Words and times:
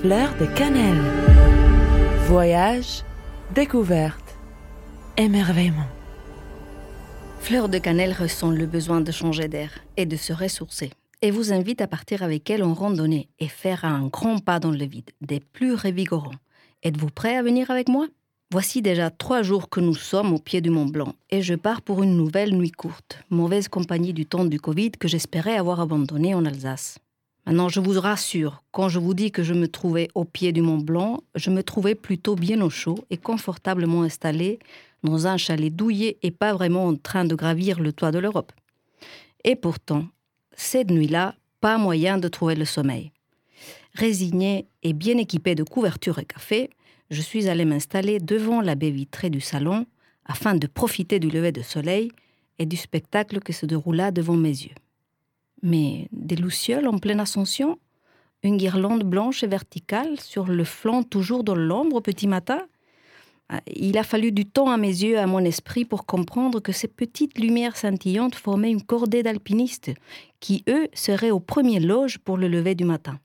Fleur 0.00 0.34
de 0.40 0.46
cannelle. 0.46 1.02
Voyage, 2.26 3.02
découverte, 3.54 4.34
émerveillement. 5.18 5.88
Fleur 7.40 7.68
de 7.68 7.76
cannelle 7.76 8.14
ressent 8.18 8.50
le 8.50 8.64
besoin 8.64 9.02
de 9.02 9.12
changer 9.12 9.46
d'air 9.46 9.70
et 9.98 10.06
de 10.06 10.16
se 10.16 10.32
ressourcer 10.32 10.90
et 11.20 11.30
vous 11.30 11.52
invite 11.52 11.82
à 11.82 11.86
partir 11.86 12.22
avec 12.22 12.48
elle 12.48 12.62
en 12.62 12.72
randonnée 12.72 13.28
et 13.40 13.48
faire 13.48 13.84
un 13.84 14.06
grand 14.06 14.38
pas 14.38 14.58
dans 14.58 14.70
le 14.70 14.86
vide, 14.86 15.10
des 15.20 15.40
plus 15.40 15.74
revigorants. 15.74 16.30
Êtes-vous 16.82 17.10
prêt 17.10 17.36
à 17.36 17.42
venir 17.42 17.70
avec 17.70 17.90
moi? 17.90 18.06
Voici 18.50 18.80
déjà 18.80 19.10
trois 19.10 19.42
jours 19.42 19.68
que 19.68 19.80
nous 19.80 19.94
sommes 19.94 20.32
au 20.32 20.38
pied 20.38 20.62
du 20.62 20.70
Mont 20.70 20.86
Blanc 20.86 21.12
et 21.28 21.42
je 21.42 21.54
pars 21.54 21.82
pour 21.82 22.02
une 22.02 22.16
nouvelle 22.16 22.54
nuit 22.54 22.72
courte, 22.72 23.18
mauvaise 23.28 23.68
compagnie 23.68 24.14
du 24.14 24.24
temps 24.24 24.46
du 24.46 24.60
Covid 24.60 24.92
que 24.92 25.08
j'espérais 25.08 25.58
avoir 25.58 25.78
abandonné 25.78 26.34
en 26.34 26.46
Alsace. 26.46 26.98
Maintenant, 27.46 27.68
je 27.68 27.80
vous 27.80 27.98
rassure, 27.98 28.62
quand 28.70 28.88
je 28.88 28.98
vous 28.98 29.14
dis 29.14 29.32
que 29.32 29.42
je 29.42 29.54
me 29.54 29.66
trouvais 29.66 30.08
au 30.14 30.24
pied 30.24 30.52
du 30.52 30.62
Mont 30.62 30.78
Blanc, 30.78 31.22
je 31.34 31.50
me 31.50 31.62
trouvais 31.62 31.94
plutôt 31.94 32.36
bien 32.36 32.60
au 32.60 32.70
chaud 32.70 32.98
et 33.10 33.16
confortablement 33.16 34.02
installé 34.02 34.58
dans 35.02 35.26
un 35.26 35.36
chalet 35.36 35.74
douillet 35.74 36.18
et 36.22 36.30
pas 36.30 36.52
vraiment 36.52 36.86
en 36.86 36.96
train 36.96 37.24
de 37.24 37.34
gravir 37.34 37.80
le 37.80 37.92
toit 37.92 38.12
de 38.12 38.18
l'Europe. 38.18 38.52
Et 39.44 39.56
pourtant, 39.56 40.04
cette 40.54 40.90
nuit-là, 40.90 41.34
pas 41.60 41.78
moyen 41.78 42.18
de 42.18 42.28
trouver 42.28 42.54
le 42.54 42.66
sommeil. 42.66 43.12
Résigné 43.94 44.66
et 44.82 44.92
bien 44.92 45.16
équipé 45.16 45.54
de 45.54 45.64
couverture 45.64 46.18
et 46.18 46.24
café, 46.24 46.70
je 47.10 47.22
suis 47.22 47.48
allé 47.48 47.64
m'installer 47.64 48.20
devant 48.20 48.60
la 48.60 48.74
baie 48.74 48.90
vitrée 48.90 49.30
du 49.30 49.40
salon 49.40 49.86
afin 50.26 50.54
de 50.54 50.66
profiter 50.66 51.18
du 51.18 51.28
lever 51.28 51.52
de 51.52 51.62
soleil 51.62 52.12
et 52.58 52.66
du 52.66 52.76
spectacle 52.76 53.40
qui 53.40 53.52
se 53.52 53.66
déroula 53.66 54.10
devant 54.10 54.36
mes 54.36 54.48
yeux. 54.48 54.74
Mais 55.62 56.08
des 56.12 56.36
lucioles 56.36 56.88
en 56.88 56.98
pleine 56.98 57.20
ascension 57.20 57.78
Une 58.42 58.56
guirlande 58.56 59.04
blanche 59.04 59.42
et 59.42 59.46
verticale 59.46 60.18
sur 60.20 60.46
le 60.46 60.64
flanc 60.64 61.02
toujours 61.02 61.44
dans 61.44 61.54
l'ombre 61.54 61.96
au 61.96 62.00
petit 62.00 62.26
matin 62.26 62.66
ah, 63.52 63.60
il 63.66 63.98
a 63.98 64.04
fallu 64.04 64.30
du 64.30 64.46
temps 64.46 64.70
à 64.70 64.76
mes 64.76 64.86
yeux, 64.86 65.18
à 65.18 65.26
mon 65.26 65.40
esprit, 65.40 65.84
pour 65.84 66.06
comprendre 66.06 66.60
que 66.60 66.70
ces 66.70 66.86
petites 66.86 67.36
lumières 67.36 67.76
scintillantes 67.76 68.36
formaient 68.36 68.70
une 68.70 68.82
cordée 68.82 69.24
d'alpinistes, 69.24 69.90
qui, 70.38 70.62
eux, 70.68 70.86
seraient 70.94 71.32
au 71.32 71.40
premier 71.40 71.80
loge 71.80 72.18
pour 72.18 72.36
le 72.36 72.46
lever 72.46 72.76
du 72.76 72.84
matin. 72.84 73.18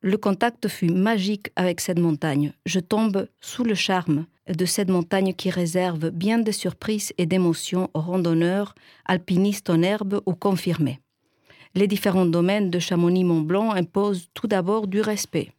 Le 0.00 0.16
contact 0.16 0.68
fut 0.68 0.90
magique 0.90 1.50
avec 1.56 1.80
cette 1.80 1.98
montagne. 1.98 2.52
Je 2.64 2.78
tombe 2.78 3.26
sous 3.40 3.64
le 3.64 3.74
charme 3.74 4.26
de 4.48 4.64
cette 4.66 4.88
montagne 4.88 5.32
qui 5.34 5.50
réserve 5.50 6.10
bien 6.10 6.38
des 6.38 6.52
surprises 6.52 7.12
et 7.18 7.26
d'émotions 7.26 7.90
aux 7.92 8.00
randonneurs, 8.00 8.76
alpinistes 9.04 9.68
en 9.68 9.82
herbe 9.82 10.20
ou 10.26 10.34
confirmés. 10.34 11.01
Les 11.74 11.86
différents 11.86 12.26
domaines 12.26 12.70
de 12.70 12.78
Chamonix-Mont-Blanc 12.78 13.70
imposent 13.72 14.28
tout 14.34 14.46
d'abord 14.46 14.86
du 14.86 15.00
respect 15.00 15.52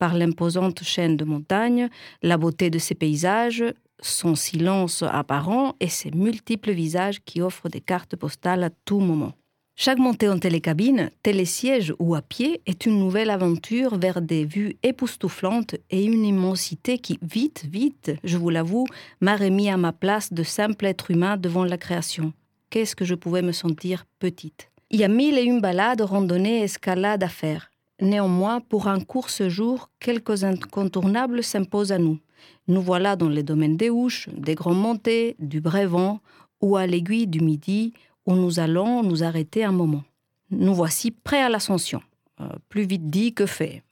par 0.00 0.14
l'imposante 0.14 0.82
chaîne 0.82 1.16
de 1.16 1.24
montagnes, 1.24 1.88
la 2.22 2.38
beauté 2.38 2.70
de 2.70 2.78
ses 2.78 2.96
paysages, 2.96 3.62
son 4.00 4.34
silence 4.34 5.04
apparent 5.06 5.76
et 5.78 5.88
ses 5.88 6.10
multiples 6.10 6.72
visages 6.72 7.22
qui 7.24 7.42
offrent 7.42 7.68
des 7.68 7.82
cartes 7.82 8.16
postales 8.16 8.64
à 8.64 8.70
tout 8.70 8.98
moment. 8.98 9.34
Chaque 9.76 9.98
montée 9.98 10.28
en 10.28 10.38
télécabine, 10.38 11.10
télésiège 11.22 11.94
ou 11.98 12.14
à 12.14 12.22
pied 12.22 12.60
est 12.66 12.86
une 12.86 12.98
nouvelle 12.98 13.30
aventure 13.30 13.98
vers 13.98 14.20
des 14.20 14.44
vues 14.44 14.76
époustouflantes 14.82 15.76
et 15.90 16.04
une 16.04 16.24
immensité 16.24 16.98
qui, 16.98 17.18
vite, 17.22 17.64
vite, 17.70 18.12
je 18.24 18.36
vous 18.36 18.50
l'avoue, 18.50 18.86
m'a 19.20 19.36
remis 19.36 19.70
à 19.70 19.76
ma 19.76 19.92
place 19.92 20.32
de 20.32 20.42
simple 20.42 20.86
être 20.86 21.10
humain 21.10 21.36
devant 21.36 21.64
la 21.64 21.78
création. 21.78 22.32
Qu'est-ce 22.70 22.96
que 22.96 23.04
je 23.04 23.14
pouvais 23.14 23.42
me 23.42 23.52
sentir 23.52 24.04
petite? 24.18 24.69
Il 24.92 24.98
y 24.98 25.04
a 25.04 25.08
mille 25.08 25.38
et 25.38 25.44
une 25.44 25.60
balades, 25.60 26.00
randonnées, 26.00 26.62
escalades 26.62 27.22
à 27.22 27.28
faire. 27.28 27.70
Néanmoins, 28.00 28.60
pour 28.60 28.88
un 28.88 28.98
court 28.98 29.30
séjour, 29.30 29.88
quelques 30.00 30.42
incontournables 30.42 31.44
s'imposent 31.44 31.92
à 31.92 31.98
nous. 31.98 32.18
Nous 32.66 32.82
voilà 32.82 33.14
dans 33.14 33.28
les 33.28 33.44
domaines 33.44 33.76
des 33.76 33.88
Houches, 33.88 34.28
des 34.36 34.56
Grands 34.56 34.74
Montées, 34.74 35.36
du 35.38 35.60
Brévent 35.60 36.20
ou 36.60 36.76
à 36.76 36.88
l'aiguille 36.88 37.28
du 37.28 37.40
Midi, 37.40 37.92
où 38.26 38.34
nous 38.34 38.58
allons 38.58 39.04
nous 39.04 39.22
arrêter 39.22 39.62
un 39.62 39.70
moment. 39.70 40.02
Nous 40.50 40.74
voici 40.74 41.12
prêts 41.12 41.42
à 41.42 41.48
l'ascension. 41.48 42.02
Euh, 42.40 42.48
plus 42.68 42.82
vite 42.82 43.08
dit 43.10 43.32
que 43.32 43.46
fait. 43.46 43.84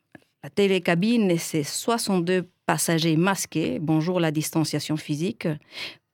La 0.42 0.50
télécabine 0.50 1.31
et 1.31 1.38
ses 1.38 1.62
62 1.62 2.48
passagers 2.66 3.16
masqués, 3.16 3.78
bonjour 3.78 4.19
la 4.19 4.32
distanciation 4.32 4.97
physique, 4.97 5.47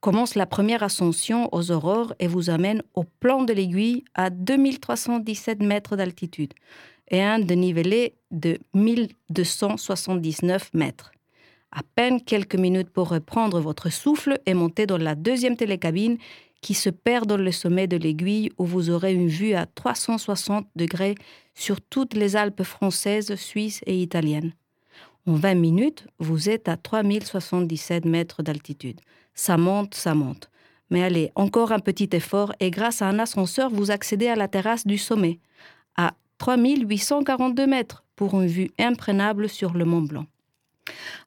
commence 0.04 0.34
la 0.34 0.44
première 0.44 0.82
ascension 0.82 1.48
aux 1.52 1.70
aurores 1.70 2.12
et 2.18 2.26
vous 2.26 2.50
amène 2.50 2.82
au 2.92 3.04
plan 3.04 3.42
de 3.42 3.54
l'aiguille 3.54 4.04
à 4.14 4.28
2317 4.28 5.62
mètres 5.62 5.96
d'altitude 5.96 6.52
et 7.10 7.22
un 7.22 7.38
dénivelé 7.38 8.14
de 8.30 8.58
1279 8.74 10.74
mètres. 10.74 11.10
À 11.72 11.80
peine 11.94 12.20
quelques 12.20 12.56
minutes 12.56 12.90
pour 12.90 13.08
reprendre 13.08 13.60
votre 13.60 13.90
souffle 13.90 14.38
et 14.44 14.52
monter 14.52 14.84
dans 14.84 14.98
la 14.98 15.14
deuxième 15.14 15.56
télécabine 15.56 16.18
qui 16.60 16.74
se 16.74 16.90
perd 16.90 17.26
dans 17.26 17.38
le 17.38 17.50
sommet 17.50 17.86
de 17.86 17.96
l'aiguille 17.96 18.50
où 18.58 18.66
vous 18.66 18.90
aurez 18.90 19.14
une 19.14 19.28
vue 19.28 19.54
à 19.54 19.64
360 19.64 20.66
degrés 20.76 21.14
sur 21.54 21.80
toutes 21.80 22.12
les 22.12 22.36
Alpes 22.36 22.62
françaises, 22.62 23.34
suisses 23.36 23.80
et 23.86 24.02
italiennes. 24.02 24.52
En 25.26 25.34
20 25.34 25.54
minutes, 25.54 26.06
vous 26.18 26.50
êtes 26.50 26.68
à 26.68 26.76
3077 26.76 28.04
mètres 28.04 28.42
d'altitude. 28.42 29.00
Ça 29.34 29.56
monte, 29.56 29.94
ça 29.94 30.14
monte. 30.14 30.50
Mais 30.90 31.02
allez, 31.02 31.30
encore 31.34 31.72
un 31.72 31.78
petit 31.78 32.10
effort 32.12 32.52
et 32.60 32.70
grâce 32.70 33.00
à 33.00 33.08
un 33.08 33.18
ascenseur, 33.18 33.70
vous 33.70 33.90
accédez 33.90 34.28
à 34.28 34.36
la 34.36 34.48
terrasse 34.48 34.86
du 34.86 34.98
sommet, 34.98 35.40
à 35.96 36.12
3842 36.38 37.66
mètres 37.66 38.04
pour 38.16 38.40
une 38.40 38.48
vue 38.48 38.70
imprenable 38.78 39.48
sur 39.48 39.72
le 39.72 39.86
Mont 39.86 40.02
Blanc. 40.02 40.26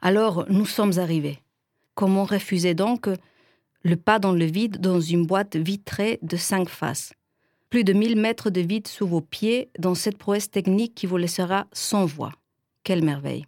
Alors 0.01 0.45
nous 0.47 0.67
sommes 0.67 0.99
arrivés. 0.99 1.39
Comment 1.95 2.25
refuser 2.25 2.75
donc 2.75 3.09
le 3.81 3.95
pas 3.95 4.19
dans 4.19 4.33
le 4.33 4.45
vide 4.45 4.79
dans 4.79 5.01
une 5.01 5.25
boîte 5.25 5.55
vitrée 5.55 6.19
de 6.21 6.37
cinq 6.37 6.69
faces? 6.69 7.13
Plus 7.71 7.83
de 7.83 7.93
1000 7.93 8.15
mètres 8.15 8.51
de 8.51 8.61
vide 8.61 8.87
sous 8.87 9.07
vos 9.07 9.21
pieds 9.21 9.69
dans 9.79 9.95
cette 9.95 10.19
prouesse 10.19 10.51
technique 10.51 10.93
qui 10.93 11.07
vous 11.07 11.17
laissera 11.17 11.65
sans 11.73 12.05
voix. 12.05 12.31
Quelle 12.83 13.03
merveille 13.03 13.45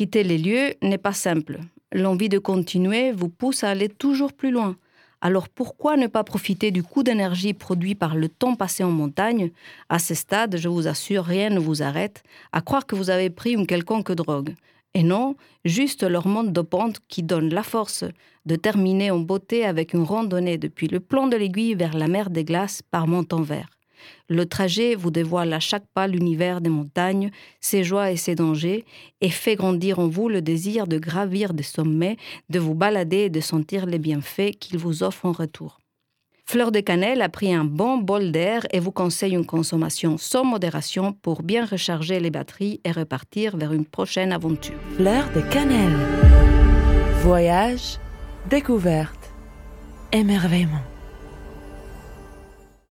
Quitter 0.00 0.22
les 0.22 0.38
lieux 0.38 0.72
n'est 0.80 0.96
pas 0.96 1.12
simple. 1.12 1.60
L'envie 1.92 2.30
de 2.30 2.38
continuer 2.38 3.12
vous 3.12 3.28
pousse 3.28 3.64
à 3.64 3.68
aller 3.68 3.90
toujours 3.90 4.32
plus 4.32 4.50
loin. 4.50 4.76
Alors 5.20 5.50
pourquoi 5.50 5.98
ne 5.98 6.06
pas 6.06 6.24
profiter 6.24 6.70
du 6.70 6.82
coup 6.82 7.02
d'énergie 7.02 7.52
produit 7.52 7.94
par 7.94 8.16
le 8.16 8.30
temps 8.30 8.54
passé 8.54 8.82
en 8.82 8.90
montagne? 8.90 9.50
À 9.90 9.98
ce 9.98 10.14
stade, 10.14 10.56
je 10.56 10.70
vous 10.70 10.88
assure, 10.88 11.24
rien 11.24 11.50
ne 11.50 11.58
vous 11.58 11.82
arrête 11.82 12.22
à 12.50 12.62
croire 12.62 12.86
que 12.86 12.96
vous 12.96 13.10
avez 13.10 13.28
pris 13.28 13.52
une 13.52 13.66
quelconque 13.66 14.12
drogue. 14.12 14.54
Et 14.94 15.02
non, 15.02 15.36
juste 15.66 16.02
leur 16.02 16.26
monde 16.26 16.54
de 16.54 16.62
pente 16.62 17.00
qui 17.06 17.22
donne 17.22 17.52
la 17.52 17.62
force 17.62 18.06
de 18.46 18.56
terminer 18.56 19.10
en 19.10 19.18
beauté 19.18 19.66
avec 19.66 19.92
une 19.92 20.04
randonnée 20.04 20.56
depuis 20.56 20.88
le 20.88 21.00
plan 21.00 21.26
de 21.26 21.36
l'aiguille 21.36 21.74
vers 21.74 21.94
la 21.94 22.08
mer 22.08 22.30
des 22.30 22.44
glaces 22.44 22.80
par 22.90 23.06
Montanvert. 23.06 23.68
Le 24.28 24.46
trajet 24.46 24.94
vous 24.94 25.10
dévoile 25.10 25.52
à 25.52 25.60
chaque 25.60 25.86
pas 25.94 26.06
l'univers 26.06 26.60
des 26.60 26.70
montagnes, 26.70 27.30
ses 27.60 27.84
joies 27.84 28.10
et 28.10 28.16
ses 28.16 28.34
dangers, 28.34 28.84
et 29.20 29.30
fait 29.30 29.56
grandir 29.56 29.98
en 29.98 30.08
vous 30.08 30.28
le 30.28 30.42
désir 30.42 30.86
de 30.86 30.98
gravir 30.98 31.54
des 31.54 31.62
sommets, 31.62 32.16
de 32.48 32.58
vous 32.58 32.74
balader 32.74 33.24
et 33.24 33.30
de 33.30 33.40
sentir 33.40 33.86
les 33.86 33.98
bienfaits 33.98 34.52
qu'il 34.58 34.78
vous 34.78 35.02
offre 35.02 35.26
en 35.26 35.32
retour. 35.32 35.80
Fleur 36.50 36.72
de 36.72 36.80
Cannelle 36.80 37.22
a 37.22 37.28
pris 37.28 37.54
un 37.54 37.64
bon 37.64 37.98
bol 37.98 38.32
d'air 38.32 38.66
et 38.72 38.80
vous 38.80 38.90
conseille 38.90 39.34
une 39.34 39.46
consommation 39.46 40.18
sans 40.18 40.44
modération 40.44 41.12
pour 41.12 41.44
bien 41.44 41.64
recharger 41.64 42.18
les 42.18 42.30
batteries 42.30 42.80
et 42.84 42.90
repartir 42.90 43.56
vers 43.56 43.72
une 43.72 43.84
prochaine 43.84 44.32
aventure. 44.32 44.74
Fleur 44.96 45.30
de 45.32 45.42
Cannelle. 45.42 45.96
Voyage, 47.22 48.00
découverte, 48.48 49.32
émerveillement. 50.12 50.82